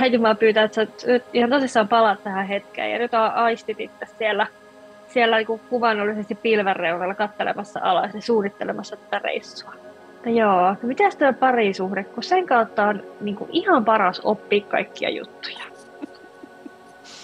[0.00, 0.86] äiti mä pyytää, että sä
[1.32, 2.92] ihan tosissaan palaat tähän hetkeen.
[2.92, 4.46] Ja nyt aistit itse siellä,
[5.08, 9.74] siellä niin kuvannollisesti pilven reunalla kattelemassa alas ja suunnittelemassa tätä reissua.
[10.24, 15.10] No joo, no mitäs tuo parisuhde, kun sen kautta on niin ihan paras oppia kaikkia
[15.10, 15.75] juttuja.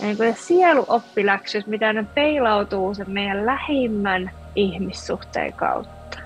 [0.02, 6.18] Ja niin kuin sieluoppiläksyt, mitä ne peilautuu sen meidän lähimmän ihmissuhteen kautta.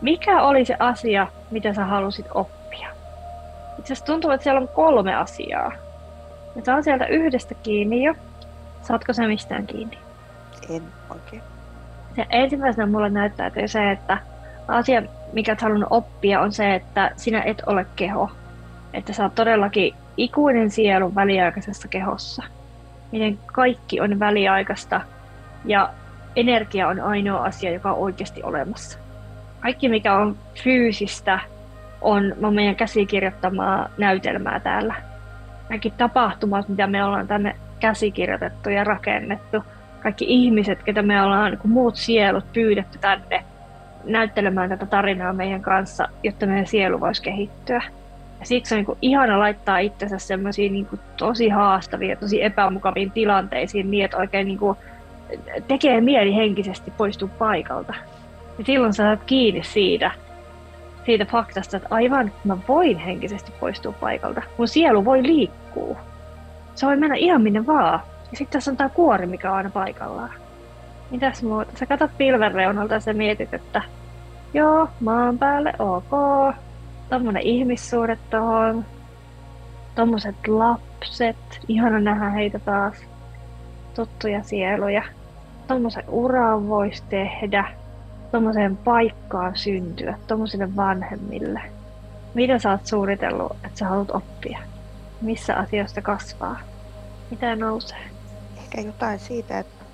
[0.00, 2.88] Mikä oli se asia, mitä sä halusit oppia?
[3.78, 5.72] Itse asiassa tuntuu, että siellä on kolme asiaa.
[6.56, 8.14] Ja sä on sieltä yhdestä kiinni jo.
[8.82, 9.98] Saatko sä mistään kiinni?
[10.68, 11.42] En oikein.
[12.16, 14.18] Ja ensimmäisenä mulle näyttäytyy se, että
[14.68, 18.30] asia, mikä olet halunnut oppia, on se, että sinä et ole keho.
[18.94, 22.42] Että sä oot todellakin ikuinen sielu väliaikaisessa kehossa.
[23.12, 25.00] Miten kaikki on väliaikaista
[25.64, 25.90] ja
[26.36, 28.98] energia on ainoa asia, joka on oikeasti olemassa.
[29.60, 31.40] Kaikki, mikä on fyysistä,
[32.00, 34.94] on meidän käsikirjoittamaa näytelmää täällä.
[35.68, 39.64] Kaikki tapahtumat, mitä me ollaan tänne käsikirjoitettu ja rakennettu,
[40.02, 43.44] kaikki ihmiset, ketä me ollaan, niin muut sielut pyydetty tänne
[44.04, 47.82] näyttelemään tätä tarinaa meidän kanssa, jotta meidän sielu voisi kehittyä.
[48.40, 53.90] Ja siksi on niin kuin ihana laittaa itsensä semmoisiin niin tosi haastaviin tosi epämukaviin tilanteisiin
[53.90, 54.78] niin, että oikein niin kuin
[55.68, 57.94] tekee mieli henkisesti poistua paikalta.
[58.58, 60.10] Ja silloin sä saat kiinni siitä,
[61.06, 64.42] siitä faktasta, että aivan, mä voin henkisesti poistua paikalta.
[64.58, 65.96] Mun sielu voi liikkua.
[66.74, 68.00] Se voi mennä ihan minne vaan.
[68.30, 70.30] Ja sitten tässä on tää kuori, mikä on aina paikallaan.
[71.10, 71.72] Mitäs muuta?
[71.76, 73.82] Sä katsot pilven reunalta ja sä mietit, että
[74.54, 76.10] joo, maan päälle, ok.
[77.10, 78.84] Tommonen ihmissuhde tohon.
[79.94, 81.36] Tommoset lapset.
[81.68, 82.94] Ihana nähdä heitä taas.
[83.94, 85.02] Tuttuja sieluja.
[85.66, 87.64] Tommosen uran voisi tehdä.
[88.32, 90.18] Tommoseen paikkaan syntyä.
[90.26, 91.60] Tommosille vanhemmille.
[92.34, 94.58] Mitä sä oot suunnitellut, että sä haluat oppia?
[95.20, 96.60] Missä asioista kasvaa?
[97.30, 98.10] Mitä nousee?
[98.56, 99.84] Ehkä jotain siitä, että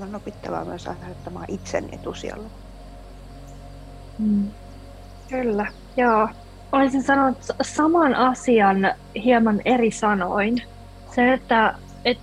[0.00, 2.48] on opittavaa myös asettamaan itsen etusijalle.
[4.18, 4.50] Mm.
[5.28, 6.28] Kyllä, joo.
[6.72, 10.62] Olisin sanonut saman asian hieman eri sanoin.
[11.14, 12.18] Se, että et,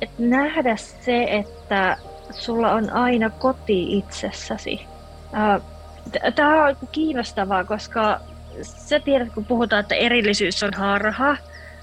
[0.00, 1.96] et nähdä se, että
[2.30, 4.86] sulla on aina koti itsessäsi.
[6.34, 8.20] Tämä on kiinnostavaa, koska
[8.62, 11.36] sä tiedät, kun puhutaan, että erillisyys on harha,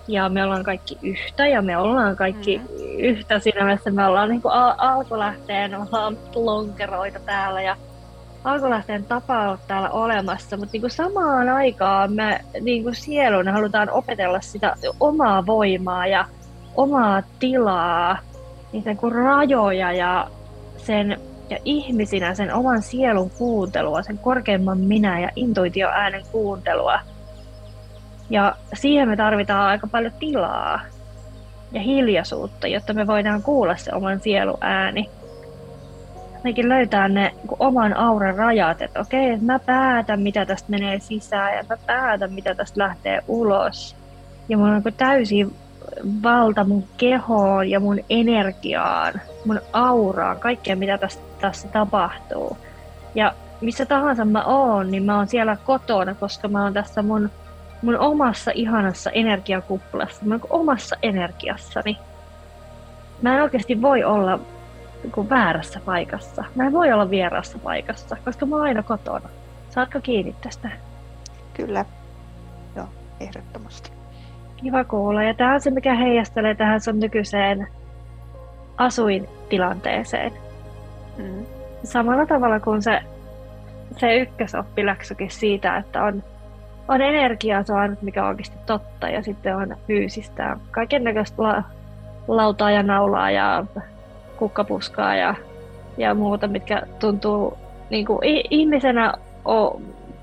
[0.08, 2.66] ja me ollaan kaikki yhtä ja me ollaan kaikki mm.
[2.98, 3.92] yhtä siinä mielessä.
[3.92, 7.78] Me ollaan niin al- alkulähteen, me ollaan lonkeroita täällä ja
[8.46, 14.76] alkulähteen tapa on täällä olemassa, mutta niin samaan aikaan me niin sieluna halutaan opetella sitä
[15.00, 16.26] omaa voimaa ja
[16.76, 18.18] omaa tilaa,
[18.72, 20.28] niitä niin rajoja ja
[20.78, 21.18] sen
[21.50, 27.00] ja ihmisinä sen oman sielun kuuntelua, sen korkeimman minä ja intuitioäänen kuuntelua–
[28.30, 30.82] ja siihen me tarvitaan aika paljon tilaa
[31.72, 35.10] ja hiljaisuutta, jotta me voidaan kuulla se oman sieluääni.
[36.46, 41.56] Mekin löytää ne oman auran rajat, että okei, että mä päätän mitä tästä menee sisään
[41.56, 43.96] ja mä päätän mitä tästä lähtee ulos.
[44.50, 45.54] Ja mulla on niin täysi
[46.24, 49.14] valta mun kehoon ja mun energiaan,
[49.46, 52.58] mun auraan, kaikkea mitä tässä, tässä tapahtuu.
[53.16, 57.30] Ja missä tahansa mä oon, niin mä oon siellä kotona, koska mä oon tässä mun
[57.82, 61.98] mun omassa ihanassa energiakuplassa, mun omassa energiassani.
[63.22, 64.40] Mä en oikeasti voi olla
[65.16, 66.44] niin väärässä paikassa.
[66.56, 69.30] Mä en voi olla vieraassa paikassa, koska mä oon aina kotona.
[69.70, 70.70] Saatko kiinni tästä?
[71.54, 71.86] Kyllä.
[72.76, 72.88] Joo,
[73.20, 73.92] ehdottomasti.
[74.58, 75.24] Kiva kuulla.
[75.24, 77.68] Ja tämä on se, mikä heijastelee tähän sun nykyiseen
[78.78, 80.34] asuintilanteeseen.
[81.18, 81.46] Mm.
[81.84, 83.02] Samalla tavalla kuin se,
[83.98, 86.24] se ykkösoppiläksykin siitä, että on,
[86.88, 90.58] on energiaa saanut, mikä on oikeasti totta, ja sitten on fyysistä.
[90.72, 91.64] Kaiken näköistä la,
[92.28, 93.66] lautaa ja naulaa ja
[94.38, 95.36] kukkapuskaa ja,
[95.98, 97.58] ja muuta, mitkä tuntuu
[97.90, 98.20] niin kuin
[98.50, 99.14] ihmisenä,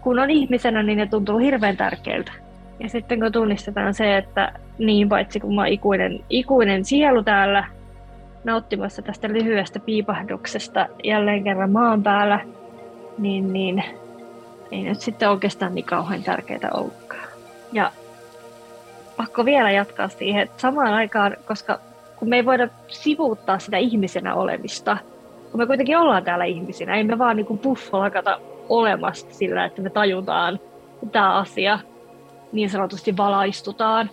[0.00, 2.32] kun on ihmisenä, niin ne tuntuu hirveän tärkeiltä.
[2.80, 7.64] Ja sitten kun tunnistetaan se, että niin paitsi kun mä ikuinen, ikuinen sielu täällä
[8.44, 12.40] nauttimassa tästä lyhyestä piipahduksesta jälleen kerran maan päällä,
[13.18, 13.84] niin, niin
[14.70, 17.28] ei nyt sitten oikeastaan niin kauhean tärkeää ollutkaan.
[17.72, 17.92] Ja
[19.16, 21.78] pakko vielä jatkaa siihen, että samaan aikaan, koska
[22.22, 24.96] kun me ei voida sivuuttaa sitä ihmisenä olemista,
[25.50, 29.82] kun me kuitenkin ollaan täällä ihmisinä, ei me vaan niin puffo lakata olemasta sillä, että
[29.82, 30.60] me tajutaan
[31.12, 31.78] tämä asia,
[32.52, 34.10] niin sanotusti valaistutaan,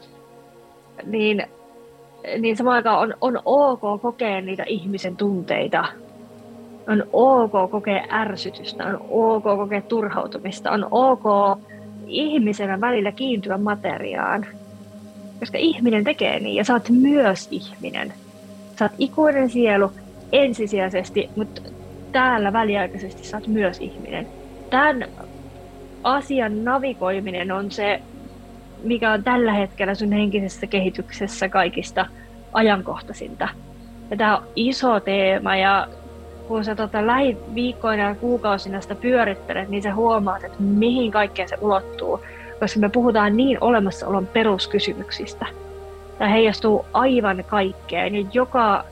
[1.06, 1.43] niin,
[2.39, 5.86] niin samaan aikaan on, on ok kokea niitä ihmisen tunteita.
[6.88, 11.24] On ok kokea ärsytystä, on ok kokea turhautumista, on ok
[12.08, 14.45] ihmisenä välillä kiintyä materiaan.
[15.39, 18.13] Koska ihminen tekee niin ja sä oot myös ihminen.
[18.80, 19.91] Sä oot ikuinen sielu
[20.32, 21.62] ensisijaisesti, mutta
[22.12, 24.28] täällä väliaikaisesti sä oot myös ihminen.
[24.69, 25.10] Tämän
[26.04, 28.02] asian navigoiminen on se
[28.84, 32.06] mikä on tällä hetkellä sun henkisessä kehityksessä kaikista
[32.54, 33.49] ajankohtaisinta.
[34.12, 35.88] Ja tämä on iso teema ja
[36.47, 41.58] kun sä tota lähiviikkoina ja kuukausina sitä pyörittelet, niin sä huomaat, että mihin kaikkeen se
[41.62, 42.19] ulottuu.
[42.60, 45.45] Koska me puhutaan niin olemassaolon peruskysymyksistä.
[46.17, 48.86] Tämä heijastuu aivan kaikkeen ja joka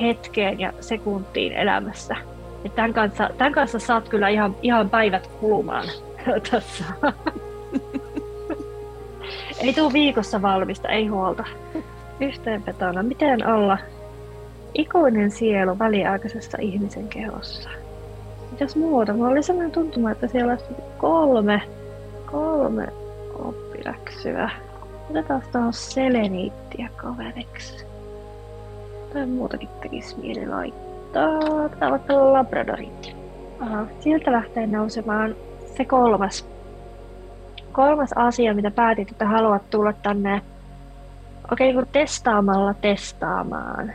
[0.00, 2.16] hetkeen ja sekuntiin elämässä.
[2.64, 5.86] Ja tämän, kanssa, tämän kanssa saat kyllä ihan, ihan päivät kulumaan
[6.50, 6.84] tässä.
[9.60, 11.44] Ei tuu viikossa valmista, ei huolta.
[12.20, 13.78] Yhteenvetona, miten olla
[14.74, 17.70] ikuinen sielu väliaikaisessa ihmisen kehossa?
[18.50, 19.12] Mitäs muuta?
[19.12, 20.64] Mulla oli sellainen tuntuma, että siellä olisi
[20.98, 21.62] kolme,
[22.32, 22.88] kolme
[23.38, 24.50] oppiläksyä.
[25.10, 27.86] Otetaan tuohon seleniittiä kaveriksi.
[29.12, 31.68] Tai muutakin tekisi mieli laittaa.
[31.78, 33.16] Tää on labradoriitti.
[33.60, 35.36] Aha, sieltä lähtee nousemaan
[35.76, 36.50] se kolmas
[37.72, 40.42] kolmas asia, mitä päätit, että haluat tulla tänne
[41.52, 43.92] okei, okay, testaamalla testaamaan.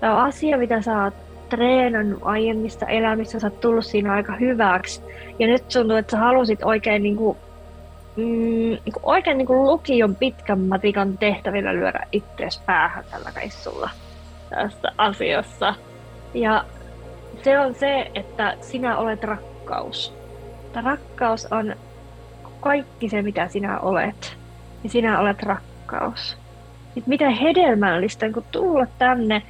[0.00, 1.14] Tämä on asia, mitä sä oot
[1.48, 5.02] treenannut aiemmista elämistä, sä oot tullut siinä aika hyväksi.
[5.38, 7.38] Ja nyt tuntuu, että sä halusit oikein, niin kuin,
[8.16, 13.90] mm, niin kuin oikein niin kuin lukion pitkän matikan tehtävillä lyödä itseäsi päähän tällä reissulla
[14.50, 15.74] tässä asiassa.
[16.34, 16.64] Ja
[17.42, 20.14] se on se, että sinä olet rakkaus.
[20.72, 21.76] Tämä rakkaus on
[22.60, 24.36] kaikki se, mitä sinä olet.
[24.84, 26.36] Ja sinä olet rakkaus.
[26.94, 29.42] Nyt mitä hedelmällistä, kun tulla tänne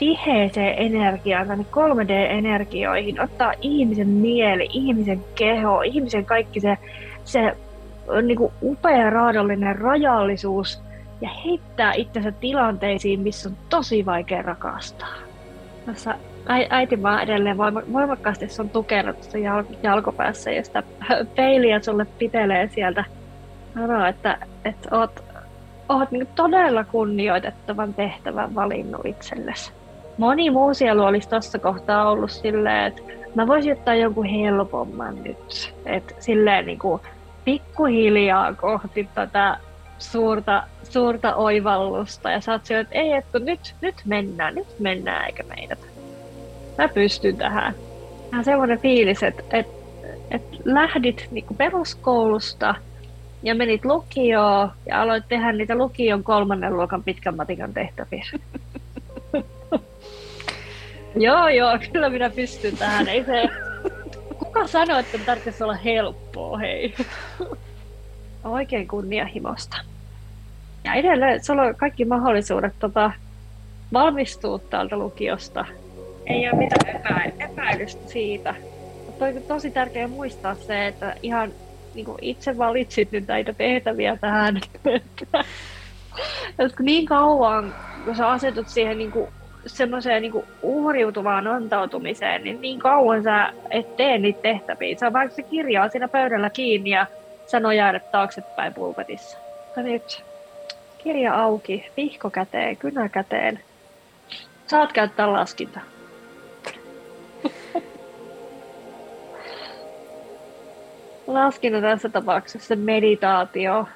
[0.00, 6.78] tiheeseen energiaan, tänne 3D-energioihin, ottaa ihmisen mieli, ihmisen keho, ihmisen kaikki se,
[7.24, 7.56] se
[8.22, 10.82] niin kuin upea raadollinen rajallisuus
[11.20, 15.14] ja heittää itsensä tilanteisiin, missä on tosi vaikea rakastaa.
[15.86, 16.14] Tässä
[16.70, 17.58] äiti vaan edelleen
[17.92, 19.38] voimakkaasti on tukenut tuossa
[19.82, 20.82] jalkopäässä ja sitä
[21.36, 23.04] peiliä sulle pitelee sieltä.
[23.74, 25.24] Sanoo, että, että oot,
[25.88, 29.79] oot niin todella kunnioitettavan tehtävän valinnut itsellesi.
[30.20, 33.02] Moni muu sielu olisi tuossa kohtaa ollut silleen, että
[33.34, 35.74] mä voisin ottaa jonkun helpomman nyt.
[35.86, 37.00] Että silleen niin kuin
[37.44, 39.56] pikkuhiljaa kohti tätä
[39.98, 42.30] suurta, suurta oivallusta.
[42.30, 45.78] Ja sä oot että ei, että nyt, nyt mennään, nyt mennään eikä meidät
[46.78, 47.74] mä pystyn tähän.
[48.30, 49.72] Vähän semmoinen fiilis, että, että,
[50.30, 52.74] että lähdit niin peruskoulusta
[53.42, 58.24] ja menit lukioon ja aloit tehdä niitä lukion kolmannen luokan pitkän matikan tehtäviä.
[61.16, 63.08] joo, joo, kyllä minä pystyn tähän.
[63.08, 63.48] Ei se...
[64.38, 66.94] Kuka sanoi, että tarvitsisi olla helppoa, hei.
[68.44, 69.76] Oikein kunnianhimosta.
[70.84, 73.12] Ja edelleen sulla on kaikki mahdollisuudet tota,
[73.92, 75.64] valmistua täältä lukiosta
[76.30, 78.54] ei ole mitään epä, epäilystä siitä.
[79.06, 81.52] Mutta on tosi tärkeää muistaa se, että ihan
[81.94, 84.60] niin kuin itse valitsit nyt näitä tehtäviä tähän.
[86.80, 89.28] Niin kauan, kun sä asetut siihen niin kuin
[89.66, 94.96] semmoiseen niin uhriutuvaan antautumiseen, niin niin kauan sä et tee niitä tehtäviä.
[94.98, 97.06] Sä vaikka se kirjaa siinä pöydällä kiinni ja
[97.46, 99.38] sä nojailet taaksepäin pulpetissa.
[99.76, 100.24] Ja nyt
[100.98, 103.60] kirja auki, vihko käteen, kynä käteen.
[104.66, 105.80] Saat käyttää laskinta.
[111.26, 113.88] Laskinta tässä tapauksessa meditaatio.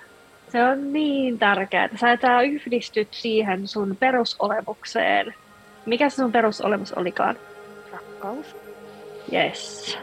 [0.48, 1.88] Se on niin tärkeää.
[1.96, 5.35] Sä, sä yhdistyt siihen sun perusolemukseen.
[5.87, 7.37] Mikä se sun perusolemus olikaan?
[7.92, 8.57] Rakkaus.
[9.33, 9.99] Yes.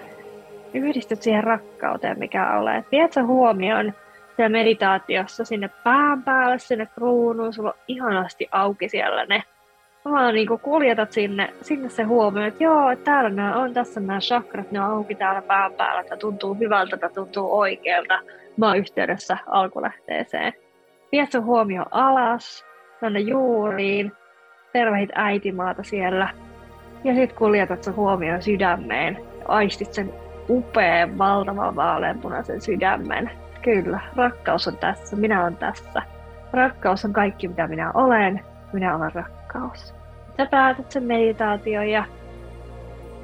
[0.74, 2.86] Yhdistyt siihen rakkauteen, mikä olet.
[2.91, 3.94] Viet sä huomioon
[4.36, 7.54] siellä meditaatiossa sinne pään päälle, sinne kruunuun.
[7.54, 9.44] Sulla on ihanasti auki siellä ne
[10.06, 14.72] vaan niin kuljetat sinne, sinne se huomio, että joo, täällä nämä on, tässä nämä chakrat,
[14.72, 18.20] ne on auki täällä pään päällä, että tuntuu hyvältä, että tuntuu oikealta.
[18.58, 20.54] Mä oon yhteydessä alkulähteeseen.
[21.12, 22.65] Viet sun huomio alas,
[23.00, 24.12] tänne juuriin,
[24.74, 26.30] tervehit äitimaata siellä.
[27.04, 29.18] Ja sitten kuljetat sun huomioon sydämeen.
[29.48, 30.14] Aistit sen
[30.50, 33.32] upean, valtavan vaaleanpunaisen sydämen.
[33.62, 36.02] Kyllä, rakkaus on tässä, minä olen tässä.
[36.54, 38.42] Rakkaus on kaikki, mitä minä olen.
[38.74, 39.94] Minä olen rakkaus.
[40.38, 42.04] Sä päätät sen meditaation ja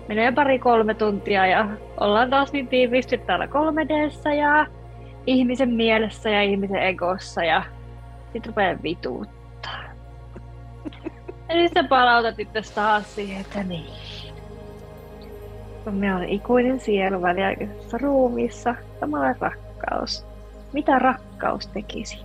[0.07, 1.67] menee pari-kolme tuntia ja
[1.99, 4.65] ollaan taas niin tiiviisti täällä 3 d ja
[5.25, 7.63] ihmisen mielessä ja ihmisen egossa ja
[8.33, 9.83] sit rupeaa vituuttaa.
[11.49, 13.85] Eli sä palautat itse taas siihen, että niin.
[15.91, 20.25] Me on ikuinen sielu väliaikaisessa ruumiissa, samalla rakkaus.
[20.73, 22.19] Mitä rakkaus tekisi?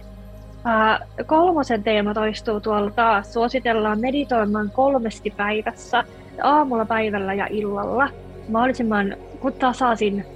[0.53, 3.33] Uh, kolmosen teema toistuu tuolla taas.
[3.33, 6.05] Suositellaan meditoimaan kolmesti päivässä,
[6.43, 8.09] aamulla, päivällä ja illalla,
[8.49, 9.17] mahdollisimman
[9.59, 10.27] tasaisin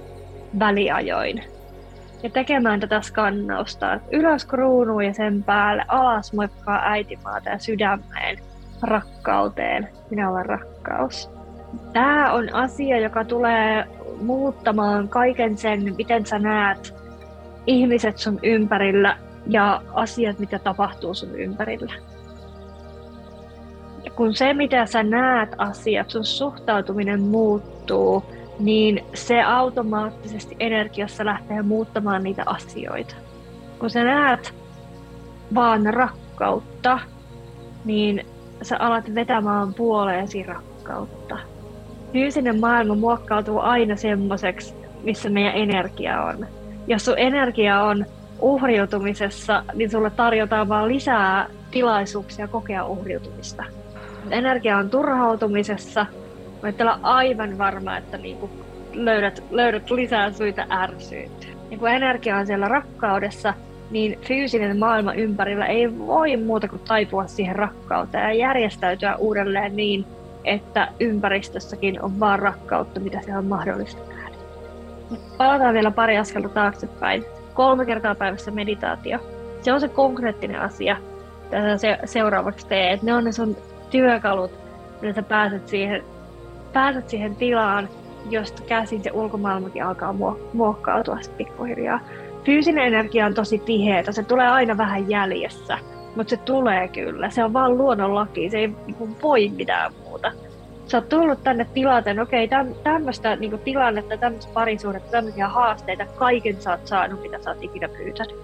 [0.59, 1.43] väliajoin.
[2.23, 8.37] Ja tekemään tätä skannausta ylös kruunuun ja sen päälle, alas moikkaa äitimaata ja sydämeen,
[8.81, 9.89] rakkauteen.
[10.09, 11.29] Minä olen rakkaus.
[11.93, 13.85] Tämä on asia, joka tulee
[14.21, 16.95] muuttamaan kaiken sen, miten sä näet
[17.67, 21.93] ihmiset sun ympärillä ja asiat, mitä tapahtuu sun ympärillä.
[24.03, 28.23] Ja kun se, mitä sä näet asiat, sun suhtautuminen muuttuu,
[28.59, 33.15] niin se automaattisesti energiassa lähtee muuttamaan niitä asioita.
[33.79, 34.53] Kun sä näet
[35.55, 36.99] vaan rakkautta,
[37.85, 38.25] niin
[38.61, 41.37] sä alat vetämään puoleesi rakkautta.
[42.13, 46.47] Fyysinen maailma muokkautuu aina semmoiseksi, missä meidän energia on.
[46.87, 48.05] Jos sun energia on
[48.39, 53.63] uhriutumisessa, niin sulle tarjotaan vaan lisää tilaisuuksia kokea uhriutumista.
[54.31, 56.05] Energia on turhautumisessa.
[56.63, 58.49] Mä olla aivan varma, että niinku
[58.93, 61.49] löydät, löydät lisää syitä ärsyyntyä.
[61.71, 63.53] Ja kun energia on siellä rakkaudessa,
[63.91, 70.05] niin fyysinen maailma ympärillä ei voi muuta kuin taipua siihen rakkauteen ja järjestäytyä uudelleen niin,
[70.45, 74.35] että ympäristössäkin on vaan rakkautta, mitä se on mahdollista nähdä.
[75.37, 79.19] Palataan vielä pari askelta taaksepäin kolme kertaa päivässä meditaatio.
[79.61, 80.97] Se on se konkreettinen asia,
[81.43, 83.03] mitä sä seuraavaksi teet.
[83.03, 83.57] Ne on ne sun
[83.89, 84.51] työkalut,
[85.01, 86.03] millä sä pääset siihen,
[86.73, 87.89] pääset siihen tilaan,
[88.29, 90.15] josta käsin se ulkomaailmakin alkaa
[90.53, 91.99] muokkautua pikkuhiljaa.
[92.47, 95.77] Fyysinen energia on tosi tiheä, se tulee aina vähän jäljessä,
[96.15, 97.29] mutta se tulee kyllä.
[97.29, 100.31] Se on vaan luonnonlaki, se ei niin voi mitään muuta
[100.87, 106.61] sä oot tullut tänne tilanteen, okei, okay, tämmöistä niin tilannetta, tämmöistä parisuhdetta, tämmöisiä haasteita, kaiken
[106.61, 108.35] sä oot saanut, mitä sä oot ikinä pyytänyt.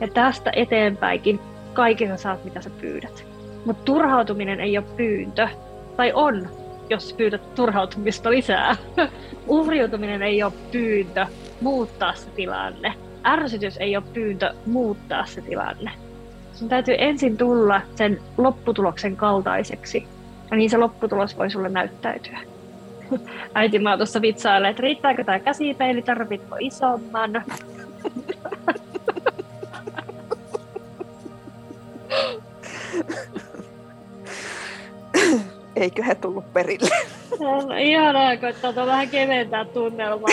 [0.00, 1.40] Ja tästä eteenpäinkin
[1.72, 3.24] kaiken sä saat, mitä sä pyydät.
[3.64, 5.48] Mutta turhautuminen ei ole pyyntö.
[5.96, 6.48] Tai on,
[6.90, 8.76] jos pyydät turhautumista lisää.
[9.46, 11.26] Uhriutuminen ei ole pyyntö
[11.60, 12.94] muuttaa se tilanne.
[13.24, 15.90] Ärsytys ei ole pyyntö muuttaa se tilanne.
[16.54, 20.06] Sun täytyy ensin tulla sen lopputuloksen kaltaiseksi,
[20.50, 22.38] ja niin se lopputulos voi sulle näyttäytyä.
[23.54, 27.32] Äiti mä tuossa vitsailee, että riittääkö tämä käsipeili, tarvitko isomman?
[35.76, 36.96] Eikö he tullut perille?
[37.40, 40.30] No, ihanaa, koittaa vähän keventää tunnelmaa.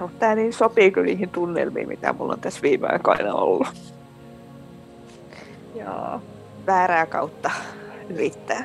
[0.00, 3.68] Mutta tämä niin sopii kyllä niihin tunnelmiin, mitä mulla on tässä viime aikoina ollut.
[5.74, 6.20] Joo.
[6.66, 7.50] Väärää kautta
[8.10, 8.64] yrittää.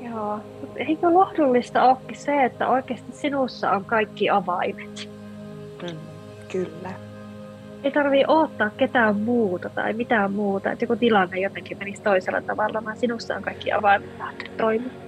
[0.00, 5.08] Joo, mutta eikö lohdullista olekin se, että oikeasti sinussa on kaikki avaimet?
[5.82, 5.98] Mm,
[6.52, 6.90] kyllä.
[7.84, 12.84] Ei tarvii odottaa ketään muuta tai mitään muuta, että joku tilanne jotenkin menisi toisella tavalla,
[12.84, 15.01] vaan sinussa on kaikki avaimet lähteä toimimaan.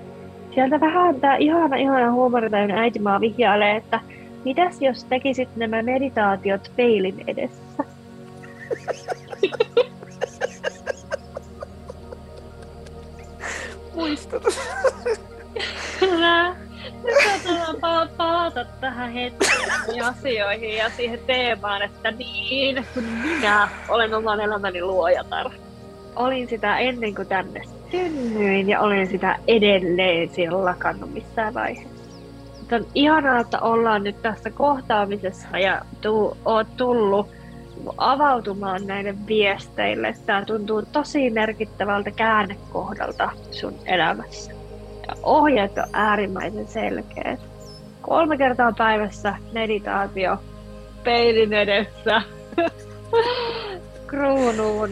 [0.55, 4.01] Sieltä vähän tämä ihana, ihana huumoritäynnä äitimaa vihjailee, että
[4.45, 7.85] mitäs jos tekisit nämä meditaatiot peilin edessä?
[13.95, 14.61] muistutus.
[16.01, 16.55] Kyllä.
[17.05, 17.81] Nyt
[18.17, 25.51] palata tähän hetkeen asioihin ja siihen teemaan, että niin, kun minä olen oman elämäni luojatar.
[26.17, 27.63] Olin sitä ennen kuin tänne
[27.95, 32.05] synnyin ja olen sitä edelleen siellä lakannut missään vaiheessa.
[32.73, 37.29] on ihanaa, että ollaan nyt tässä kohtaamisessa ja tuu, oot tullut
[37.97, 40.15] avautumaan näille viesteille.
[40.27, 44.53] Tämä tuntuu tosi merkittävältä käännekohdalta sun elämässä.
[45.09, 47.41] Ja ohjeet on äärimmäisen selkeät.
[48.03, 50.37] Kolme kertaa päivässä meditaatio
[51.05, 52.23] peilin edessä
[54.07, 54.91] kruunuun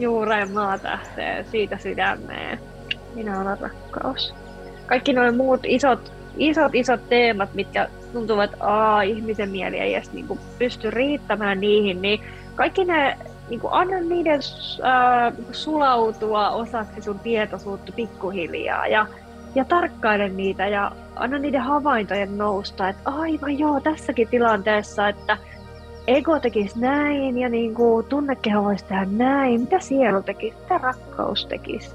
[0.00, 2.58] juureen maatähteen, siitä sydämeen.
[3.14, 4.34] Minä olen rakkaus.
[4.86, 10.12] Kaikki nuo muut isot, isot, isot teemat, mitkä tuntuvat, että aa, ihmisen mieli ei edes
[10.12, 12.20] niin kuin, pysty riittämään niihin, niin
[12.54, 13.18] kaikki ne,
[13.50, 14.40] niin kuin, anna niiden
[14.84, 19.06] äh, sulautua osaksi sun tietoisuutta pikkuhiljaa ja,
[19.54, 25.36] ja tarkkaile niitä ja anna niiden havaintojen nousta, että aivan joo, tässäkin tilanteessa, että
[26.16, 31.46] ego tekisi näin ja niin kuin tunnekeho voisi tehdä näin, mitä sielu tekisi, mitä rakkaus
[31.46, 31.90] tekisi.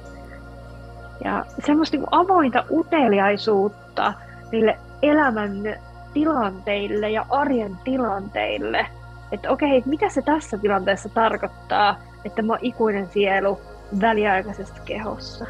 [1.24, 4.14] Ja semmoista niin avointa uteliaisuutta
[4.52, 5.76] niille elämän
[6.14, 8.86] tilanteille ja arjen tilanteille.
[9.32, 11.96] Että okei, okay, mitä se tässä tilanteessa tarkoittaa,
[12.26, 13.62] että mä oon ikuinen sielu
[14.02, 15.46] väliaikaisessa kehossa.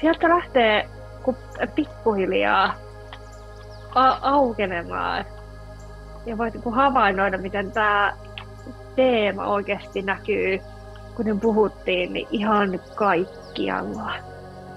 [0.00, 0.88] Sieltä lähtee
[1.74, 2.74] pikkuhiljaa
[4.22, 5.24] aukenemaan
[6.28, 8.12] ja voit niin havainnoida, miten tämä
[8.96, 10.60] teema oikeasti näkyy,
[11.14, 14.12] kuten puhuttiin, niin ihan kaikkialla,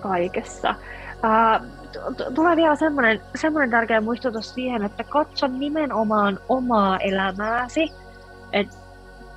[0.01, 0.75] kaikessa.
[2.35, 7.91] Tulee vielä semmoinen, semmoinen tärkeä muistutus siihen, että katso nimenomaan omaa elämääsi.
[8.53, 8.75] Että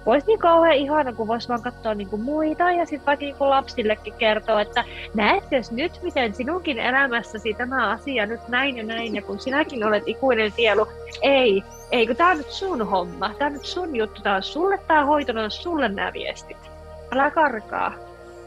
[0.07, 3.37] olisi niin kauhean ihana, kun voisi vaan katsoa niin kuin muita ja sitten vaikka niin
[3.37, 4.85] kuin lapsillekin kertoa, että
[5.15, 10.03] näetkö nyt, miten sinunkin elämässäsi tämä asia nyt näin ja näin, ja kun sinäkin olet
[10.07, 10.87] ikuinen sielu.
[11.23, 14.43] Ei, ei, kun tämä on nyt sun homma, tämä on nyt sun juttu, tämä on
[14.43, 16.71] sulle tämä hoito, on sulle nämä viestit.
[17.13, 17.93] Älä karkaa.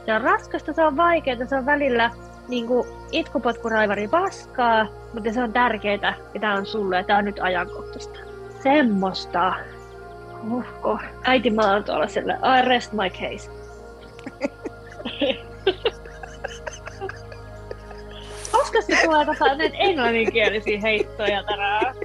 [0.06, 2.12] Se on raskasta, se on vaikeaa, se on välillä
[2.48, 7.26] niin kuin itkupotkuraivari paskaa, mutta se on tärkeää ja tämä on sulle ja tämä on
[7.26, 8.20] nyt ajankohtaista.
[8.64, 9.54] Semmoista.
[10.52, 11.00] Uhko.
[11.24, 13.52] Äiti mä oon tuolla sille, I rest my case.
[18.52, 21.96] Koska se tulee tässä näitä englanninkielisiä heittoja tänään.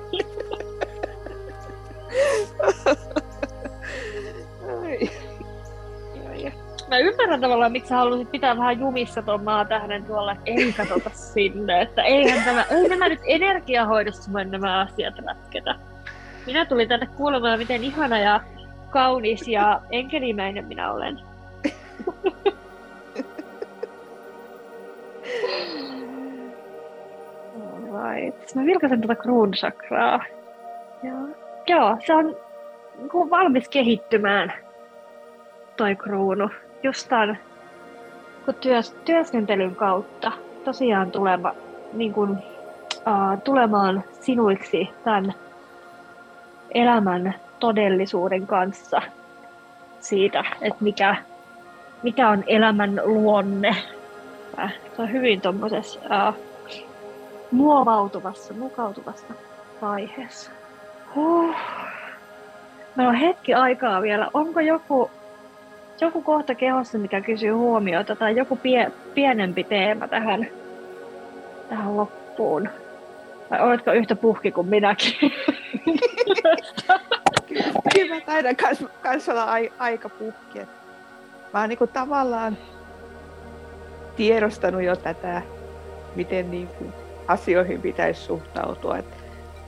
[6.89, 11.83] Mä ymmärrän tavallaan, miksi sä haluaisit pitää vähän jumissa tuon maatähden tuolla, ei katsota sinne.
[11.83, 15.75] Että eihän tämä, ei nämä nyt energiahoidossa nämä asiat ratketa.
[16.47, 18.41] Minä tulin tänne kuulemaan, miten ihana ja
[18.91, 21.21] kaunis ja enkelimäinen minä olen.
[27.93, 28.55] Alright.
[28.55, 30.25] Mä vilkaisen tuota kruunsakraa.
[31.03, 31.29] Joo.
[31.67, 32.37] Joo, se on
[32.97, 34.53] niin valmis kehittymään
[35.77, 36.51] toi kruunu.
[36.83, 37.39] Just tämän
[38.45, 40.33] kun työs, työskentelyn kautta
[40.65, 41.55] tosiaan tulema,
[41.93, 45.35] niin kuin, uh, tulemaan sinuiksi tämän
[46.75, 49.03] elämän todellisuuden kanssa
[50.01, 51.17] siitä, että mikä,
[52.03, 53.77] mikä on elämän luonne.
[54.59, 56.35] Äh, se on hyvin tuommoisessa uh,
[57.51, 59.27] muovautuvassa, mukautuvassa
[59.83, 60.51] vaiheessa.
[61.15, 61.55] Huh.
[62.97, 64.29] Meillä on hetki aikaa vielä.
[64.35, 65.11] Onko joku,
[66.01, 70.47] joku kohta kehossa, mikä kysyy huomiota, tai joku pie, pienempi teema tähän,
[71.69, 72.69] tähän loppuun?
[73.53, 75.15] Vai oletko yhtä puhki kuin minäkin?
[77.95, 80.59] Kyllä mä taidan kans, kans olla ai, aika puhki.
[81.53, 82.59] Mä oon niinku tavallaan
[84.17, 85.43] tiedostanut jo tätä,
[86.17, 86.85] miten niinku
[87.29, 88.99] asioihin pitäisi suhtautua.
[88.99, 89.07] Et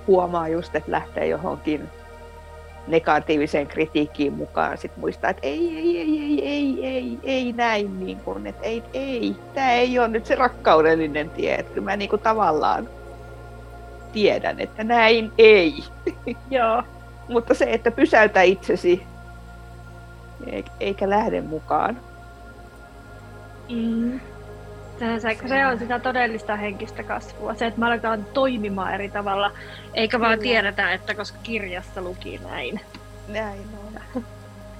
[0.06, 1.88] huomaa just, että lähtee johonkin
[2.86, 8.20] negatiiviseen kritiikkiin mukaan sit muistaa, että ei, ei, ei, ei, ei, ei, ei näin, niin
[8.20, 12.22] kun, että ei, ei, tämä ei ole nyt se rakkaudellinen tie, että mä niin kuin
[12.22, 12.88] tavallaan
[14.14, 15.84] tiedän, että näin ei.
[16.50, 16.82] Joo.
[17.28, 19.02] Mutta se, että pysäytä itsesi,
[20.80, 22.00] eikä lähde mukaan.
[23.70, 24.20] Mm.
[24.98, 27.54] Se, se on sitä todellista henkistä kasvua.
[27.54, 29.50] Se, että me aletaan toimimaan eri tavalla,
[29.94, 32.80] eikä vaan tiedetä, että koska kirjassa luki näin.
[33.28, 33.83] Näin on.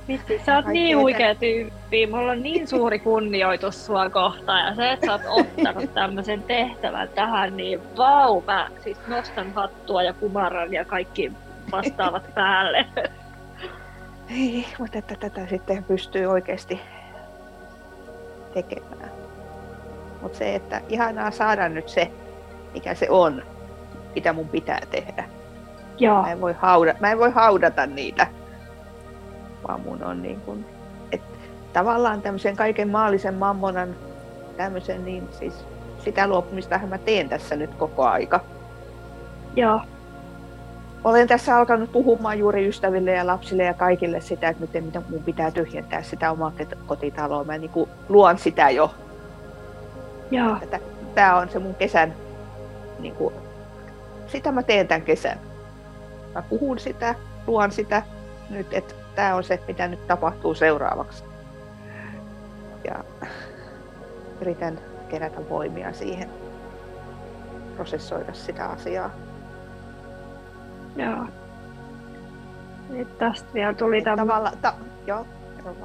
[0.09, 2.07] Vitsi, sä oot niin huikea tyyppi.
[2.07, 4.67] Mulla on niin suuri kunnioitus sua kohtaan.
[4.67, 10.03] Ja se, että sä oot ottanut tämmöisen tehtävän tähän, niin vau, mä siis nostan hattua
[10.03, 11.33] ja kumaran ja kaikki
[11.73, 12.87] vastaavat päälle.
[14.31, 16.81] Ei, mutta että tätä sitten pystyy oikeasti
[18.55, 19.11] tekemään.
[20.23, 22.11] Mutta se, että ihanaa saada nyt se,
[22.75, 23.43] mikä se on,
[24.15, 25.25] mitä mun pitää tehdä.
[25.99, 26.23] Joo.
[26.23, 28.27] Mä en voi, hauda, mä en voi haudata niitä,
[29.69, 30.67] vaan mun on niin kuin,
[31.13, 31.39] että
[31.73, 33.97] tavallaan tämmöisen kaiken maallisen mammonan
[34.57, 35.65] tämmöisen, niin siis
[35.99, 38.41] sitä luopumista mä teen tässä nyt koko aika.
[39.57, 39.81] Joo.
[41.05, 45.23] Olen tässä alkanut puhumaan juuri ystäville ja lapsille ja kaikille sitä, että miten, miten mun
[45.23, 46.53] pitää tyhjentää sitä omaa
[46.87, 47.45] kotitaloa.
[47.45, 48.95] Mä niin kuin luon sitä jo.
[50.31, 50.57] Joo.
[51.15, 52.15] Tämä on se mun kesän,
[52.99, 53.35] niin kuin,
[54.27, 55.39] sitä mä teen tämän kesän.
[56.35, 57.15] Mä puhun sitä,
[57.47, 58.03] luon sitä
[58.51, 61.25] nyt, että tämä on se, mitä nyt tapahtuu seuraavaksi.
[62.85, 63.05] Ja
[64.41, 66.29] yritän kerätä voimia siihen,
[67.77, 69.11] prosessoida sitä asiaa.
[70.97, 71.27] Joo.
[72.91, 74.75] Nyt tästä vielä tuli tämä Tavalla, ta,
[75.07, 75.27] joo,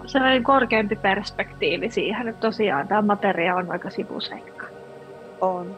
[0.05, 4.65] sellainen korkeampi perspektiivi siihen, että tosiaan tämä materia on aika sivuseikka.
[5.41, 5.77] On.